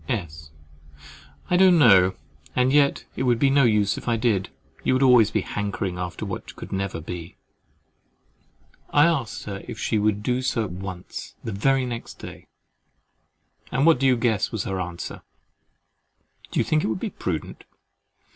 [0.09, 0.49] "S.
[1.51, 2.15] I don't know:
[2.55, 4.49] and yet it would be of no use if I did,
[4.83, 7.37] you would always be hankering after what could never be!"
[8.89, 12.47] I asked her if she would do so at once—the very next day?
[13.71, 17.63] And what do you guess was her answer—"Do you think it would be prudent?"